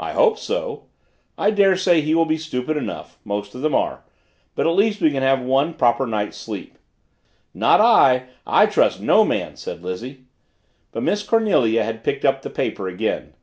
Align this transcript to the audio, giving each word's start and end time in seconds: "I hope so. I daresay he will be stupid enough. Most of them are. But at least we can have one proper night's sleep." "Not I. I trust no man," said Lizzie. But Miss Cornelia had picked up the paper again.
"I 0.00 0.14
hope 0.14 0.36
so. 0.36 0.86
I 1.38 1.52
daresay 1.52 2.00
he 2.00 2.12
will 2.16 2.24
be 2.24 2.36
stupid 2.36 2.76
enough. 2.76 3.20
Most 3.22 3.54
of 3.54 3.62
them 3.62 3.72
are. 3.72 4.02
But 4.56 4.66
at 4.66 4.74
least 4.74 5.00
we 5.00 5.12
can 5.12 5.22
have 5.22 5.40
one 5.40 5.74
proper 5.74 6.08
night's 6.08 6.36
sleep." 6.36 6.76
"Not 7.54 7.80
I. 7.80 8.24
I 8.44 8.66
trust 8.66 9.00
no 9.00 9.24
man," 9.24 9.54
said 9.54 9.80
Lizzie. 9.84 10.24
But 10.90 11.04
Miss 11.04 11.22
Cornelia 11.22 11.84
had 11.84 12.02
picked 12.02 12.24
up 12.24 12.42
the 12.42 12.50
paper 12.50 12.88
again. 12.88 13.34